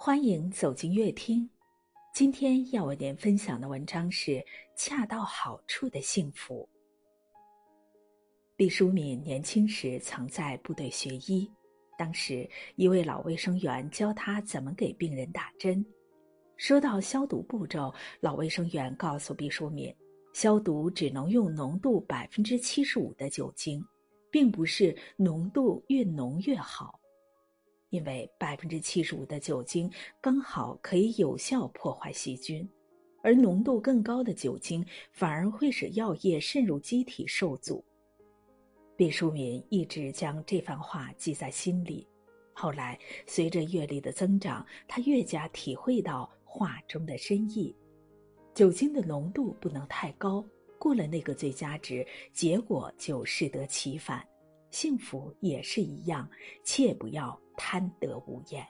[0.00, 1.50] 欢迎走进乐听。
[2.14, 4.30] 今天要为您分享的文章是
[4.76, 6.66] 《恰到好处的幸福》。
[8.54, 11.50] 毕淑敏年轻时曾在部队学医，
[11.98, 15.84] 当时一位老卫生员教他怎么给病人打针。
[16.56, 19.92] 说到消毒步骤，老卫生员告诉毕淑敏，
[20.32, 23.84] 消毒只能用浓度百分之七十五的酒精，
[24.30, 27.00] 并不是浓度越浓越好。
[27.90, 32.68] 因为百分之七十五的酒精刚好可以有效破坏细菌，
[33.22, 37.84] 而浓度更高的酒精反而会使药液渗入机体受阻。
[38.96, 42.06] 毕淑敏一直将这番话记在心里。
[42.52, 47.74] 后来随着阅历的增长，他越加体会到话中的深意：
[48.54, 50.44] 酒精的浓度不能太高，
[50.78, 54.26] 过了那个最佳值，结果就适得其反。
[54.70, 56.28] 幸福也是一样，
[56.64, 57.40] 切不要。
[57.58, 58.64] 贪得无厌。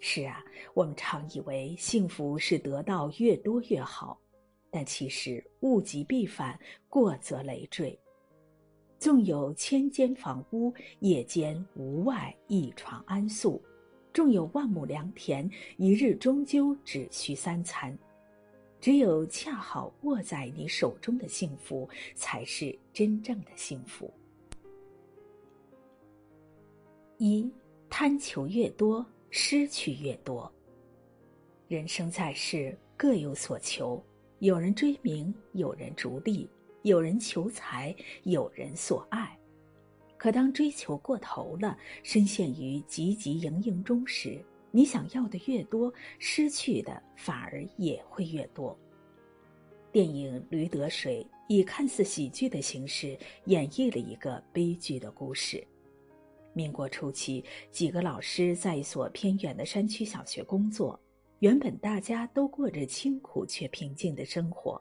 [0.00, 4.20] 是啊，我们常以为幸福是得到越多越好，
[4.70, 7.98] 但其实物极必反，过则累赘。
[8.98, 13.60] 纵有千间房屋，夜间无外一床安宿；
[14.12, 17.96] 纵有万亩良田，一日终究只需三餐。
[18.78, 24.12] 只有恰好握在你手中的幸福，才是真正的幸福。
[27.16, 27.50] 一。
[27.88, 30.50] 贪求越多，失去越多。
[31.68, 34.02] 人生在世，各有所求，
[34.40, 36.48] 有人追名，有人逐利，
[36.82, 39.36] 有人求财，有人所爱。
[40.18, 48.76] 可当追求过头了，深陷于汲汲营营中时，你想要的越多，失去的反而也会越多。
[49.92, 55.66] 电影《驴得水》以看似喜剧的形式演绎了一个悲剧的故事。
[56.56, 60.98] 民国初期，几个老师在一所偏远的山区小学工作。
[61.40, 64.80] 原本大家都过着清苦却平静的生活，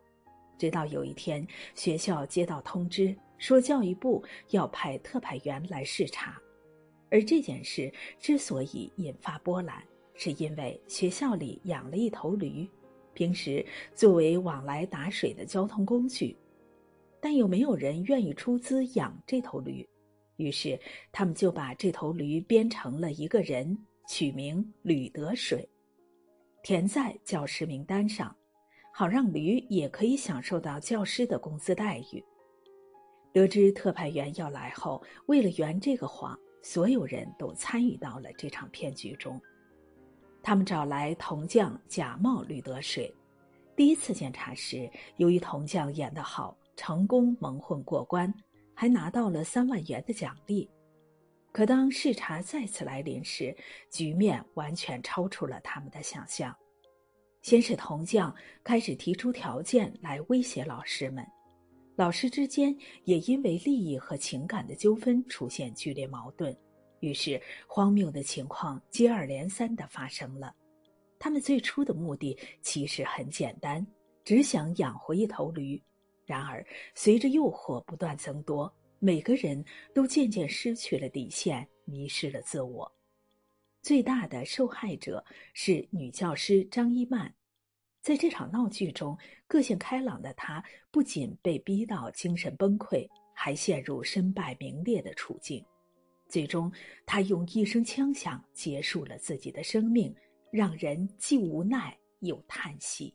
[0.58, 6.42] 直到有一天，学校接到通知，说教育部要派特派员来视察。
[7.12, 12.66] 而这件事之所以引发波澜，是因为学校里养了一头驴，
[13.14, 16.38] 平时作为往来打水的交通工具，
[17.20, 19.86] 但又没有人愿意出资养这头驴。
[20.38, 20.80] 于是，
[21.12, 25.68] 他们就把这头驴编成了一个人，取名吕得水，
[26.64, 28.36] 填在教师名单上，
[28.94, 32.24] 好让驴也可以享受到教师的工资待遇。
[33.32, 39.42] 得知特派员要来后，为了圆这个谎，所有人都参与到了这场骗局中。
[40.42, 43.14] 他们找来铜匠假冒吕得水，
[43.76, 48.34] 第一次检查时，由于铜匠演得好，成功蒙混过关。
[48.76, 50.70] 还拿到了三万元的奖励，
[51.52, 53.56] 可当视察再次来临时，
[53.90, 56.56] 局面完全超出了他们的想象。
[57.42, 61.26] 先是铜匠开始提出条件来威胁老师们，
[61.96, 62.76] 老师之间
[63.06, 66.56] 也因为利益和情感的纠纷出现剧烈矛盾，
[67.00, 70.54] 于是荒谬的情况接二连三的发生了。
[71.18, 73.86] 他们最初的目的其实很简单，
[74.24, 75.82] 只想养活一头驴。
[76.26, 79.64] 然而，随着诱惑不断增多，每个人
[79.94, 82.92] 都渐渐失去了底线，迷失了自我。
[83.82, 87.32] 最大的受害者是女教师张一曼。
[88.02, 95.64] 在这场闹剧中，个性开朗的她不仅被逼到精神崩溃，还陷入身败名裂的处境。
[96.28, 96.72] 最终，
[97.06, 100.16] 她用一声枪响结束了自己的生命，
[100.50, 103.14] 让人既无奈又叹息。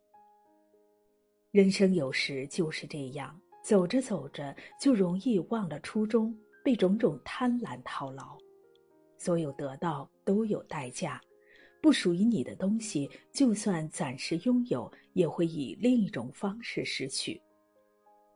[1.50, 8.38] 人生有时就是这样，走着走着就容易忘了初衷，被种种贪婪套牢。
[9.18, 11.20] 所有得到都有代价，
[11.82, 17.34] 不属于你的东西，就算暂时拥有，也会以另一种方式失去。《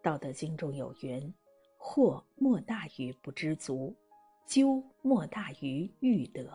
[0.02, 1.32] 道德经》中有云
[1.78, 3.94] ：“祸莫大于不知足，
[4.44, 6.50] 咎莫大于欲得。”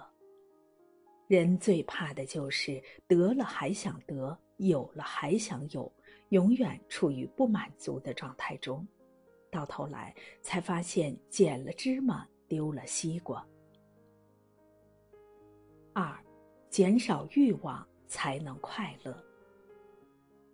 [1.30, 5.90] 人最怕的就是得了还想得，有了还想有。
[6.30, 8.88] 永远处于不满足的状态中，
[9.52, 13.46] 到头来才发现捡了芝麻丢了西瓜。
[15.94, 16.18] 二，
[16.70, 19.16] 减少欲望才能快乐。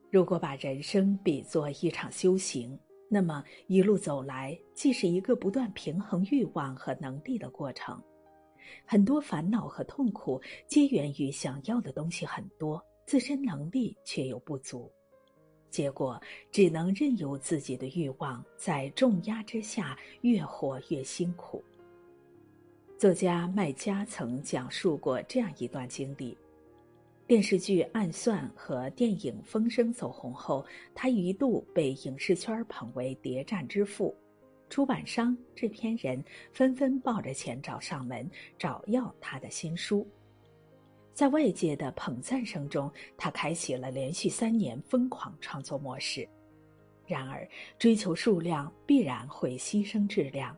[0.09, 2.79] 如果把人生比作一场修行，
[3.09, 8.01] 那么一路走来，既是一个不断平衡欲望和能力的过程。
[8.85, 14.91] 很多烦恼和痛苦皆源于想要的东西很多，自身能力却又不足。
[15.75, 16.17] 结果
[16.53, 21.61] 只能任由自己的欲望在重压之下越活越辛苦。
[22.97, 26.37] 作家麦家曾讲述过这样一段经历：
[27.27, 34.15] 电视剧《暗算》和电影《风声》走红后，他一度被影视圈捧为谍战之父，
[34.69, 36.23] 出版商、制片人
[36.53, 40.07] 纷纷抱着钱找上门，找要他的新书。
[41.15, 46.29] 在外界的捧赞声中，他开启了连续三年疯狂创作模式。
[47.07, 50.55] 然而，追求数量必然会牺牲质量。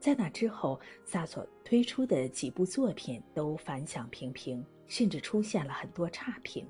[0.00, 4.64] 在那之后，萨索推出的几部作品都反响平平。
[4.88, 6.66] 甚至出现了很多差评，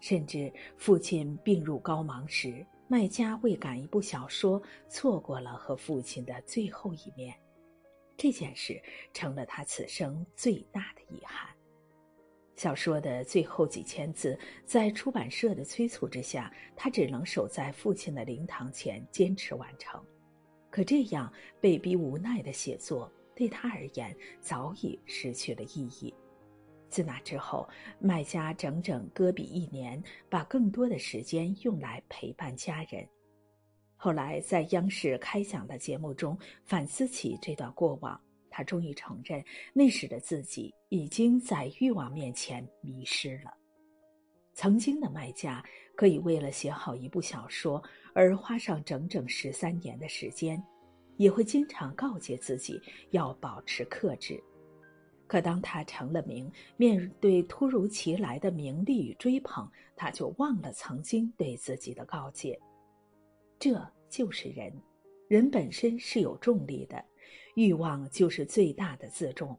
[0.00, 7.32] 甚至父亲病入膏肓时，麦家为赶一部小说，错过了和父亲的最后一面。
[8.16, 8.82] 这件事
[9.14, 11.48] 成了他此生最大的遗憾。
[12.58, 20.04] 小说的最后几千字，在出版社的催促之下，他只能守在父亲的灵堂前坚持完成。
[20.68, 26.12] 可这样被逼无奈的写作，对他而言早已失去了意义。
[26.88, 27.68] 自那之后，
[28.00, 33.06] 麦家整整搁笔一年，把更多的时间用来陪伴家人。
[33.96, 38.20] 后来在央视开讲的节目中反思起这段过往，
[38.58, 39.40] 他终于承认
[39.72, 43.54] 那时的自己已经在欲望面前迷失了。
[44.52, 45.64] 曾经的麦家
[45.94, 47.80] 可以为了写好一部小说
[48.14, 50.60] 而花上整整十三年的时间，
[51.18, 52.82] 也会经常告诫自己
[53.12, 54.42] 要保持克制。
[55.28, 62.58] 可当他成了名，面对突如其来的名利与追捧，他就忘了曾经对自己的告诫。
[63.56, 64.72] 这就是人，
[65.28, 67.04] 人本身是有重力的，
[67.54, 69.58] 欲望就是最大的自重。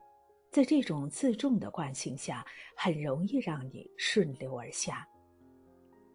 [0.51, 2.45] 在这种自重的惯性下，
[2.75, 5.07] 很容易让你顺流而下。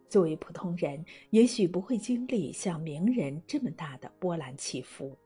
[0.09, 5.17] 作为普通人，也许不会经历像名人这么大的波澜起伏，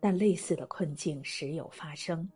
[0.00, 2.28] 但类似的困境时有发生。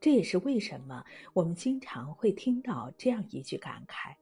[0.00, 4.14] 这也是为什么我们经常会听到这样一句感慨：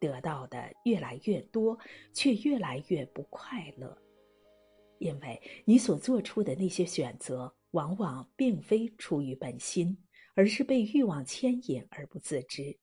[0.00, 1.78] 得到的越来越多，
[2.14, 3.96] 却越来越不快乐，
[4.98, 9.96] 因为你所做出的那些选择，往往并非出于本心，
[10.34, 12.76] 而是被欲望牵引而不自知。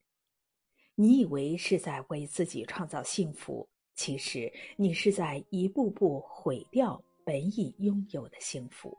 [0.96, 8.96] 你以为是在为自己创造幸福，其实你是在一步步毁掉本已拥有的幸福。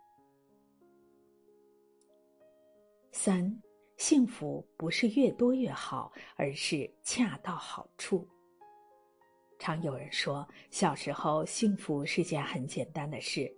[3.13, 3.63] 三，
[3.97, 8.27] 幸福不是越多越好，而是恰到好处。
[9.57, 13.49] 常有人说，小时候幸福是件很简单的事，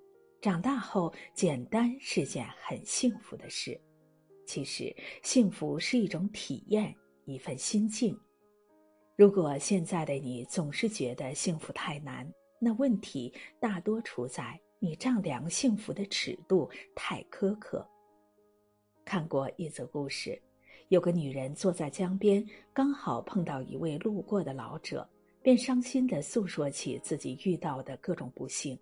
[0.46, 3.76] 长大后简单是件很幸福的事。
[4.46, 6.94] 其实，幸福是一种体验，
[7.24, 8.16] 一份心境。
[9.16, 17.84] 如果现在的你总是觉得幸福太难，那问题大多出在你丈量幸福的尺度太苛刻。
[19.04, 20.40] 看过一则故事，
[20.90, 25.04] 有个女人坐在江边，刚好碰到一位路过的老者，
[25.42, 28.78] 便伤心地诉说起自己遇到的各种不幸。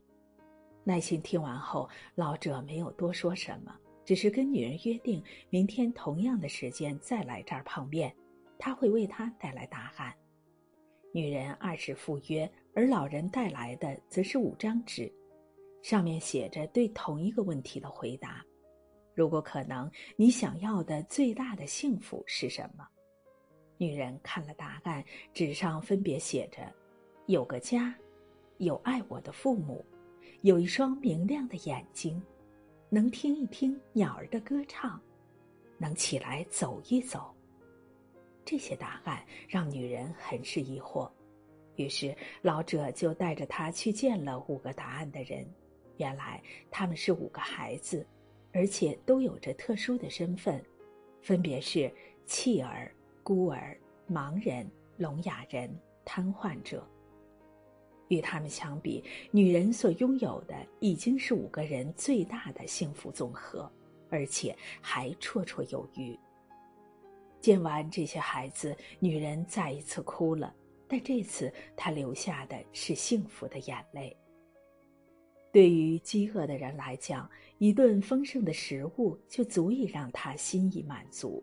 [0.85, 8.15] 耐心听完后，老者没有多说什么，只是跟女人约定，明天同样的时间再来这儿碰面，
[8.59, 10.15] 他会为她带来答案。
[11.11, 15.11] 女人按时赴约，而老人带来的则是五张纸，
[15.81, 18.45] 上面写着对同一个问题的回答。
[19.15, 22.87] 如果可能，你想要的最大的幸福是什么？
[23.79, 26.63] 女人看了答案，纸上分别写着：
[27.27, 27.95] 有个家，
[28.59, 29.85] 有爱我的父母，
[30.45, 32.23] 有一双明亮的眼睛，
[32.91, 35.01] 能听一听鸟儿的歌唱，
[35.79, 37.35] 能起来走一走。
[38.45, 41.11] 这些答案让女人很是疑惑，
[41.77, 45.51] 于是老者就带着她去见了五个答案的人。
[45.97, 48.07] 原来他们是五个孩子。
[48.53, 50.65] 而且都有着特殊的身份，
[51.21, 51.93] 分别是
[52.25, 52.89] 弃儿、
[53.21, 53.77] 孤儿、
[54.09, 54.65] 盲人、
[54.97, 55.69] 聋哑人、
[56.05, 56.87] 瘫痪者。
[58.09, 63.71] 与他们相比，女人所拥有的已经是五个人最大的幸福总和，
[64.11, 66.19] 而且还绰绰有余。
[67.41, 70.55] 见完这些孩子，女人再一次哭了，
[70.89, 74.17] 但这次她流下的是幸福的眼泪。
[75.53, 81.41] 对于饥饿的人来讲，一顿丰盛的食物就足以让他心意满足；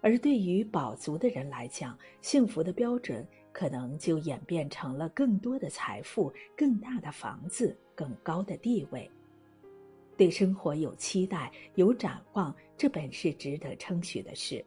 [0.00, 3.24] 而对于饱足的人来讲，幸福的标准
[3.58, 9.10] 可能就演变成了更多的财富、更大的房子、更高的地位。
[10.16, 14.64] 对生活有期待、有展望，这本是值得称许的事。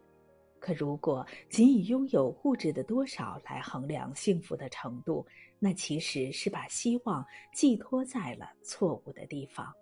[0.60, 5.26] 可如果仅以拥有物质的多少来衡量幸福的程度，
[5.58, 9.74] 那其实是把希望寄托在了错误的地方。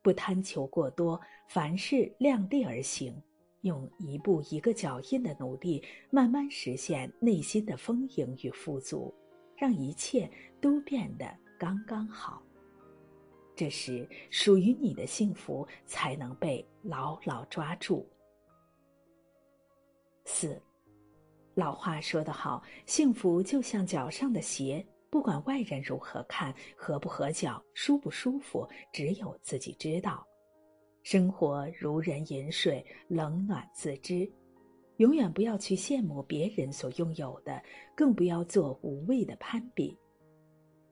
[0.00, 3.14] 不贪求过多，凡事量力而行，
[3.68, 9.14] 用一步一个脚印的努力，慢慢实现内心的丰盈与富足，
[9.56, 10.28] 让一切
[10.60, 11.24] 都变得
[11.58, 12.42] 刚刚好。
[13.54, 18.08] 这时，属于你的幸福才能被牢牢抓住。
[20.24, 20.60] 四，
[21.54, 30.26] 老话说得好，幸福就像脚上的鞋，不管外人如何看，合不合脚，舒不舒服，只有自己知道。
[31.10, 34.30] 生活如人饮水，冷暖自知。
[34.98, 37.62] 永远不要去羡慕别人所拥有的，
[37.96, 39.96] 更不要做无谓的攀比。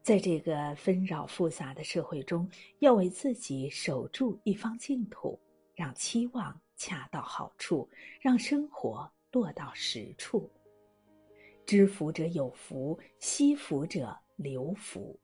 [0.00, 5.38] 在这个纷扰复杂的社会中，要为自己守住一方净土，
[5.74, 7.86] 让期望恰到好处，
[8.18, 10.50] 让生活落到实处。
[11.66, 15.20] 知福者有福，惜福者留福。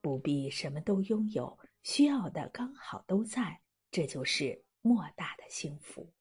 [0.00, 3.58] 不必什么都拥有，需要的刚好都在。
[3.94, 6.12] 这就是莫大的幸福。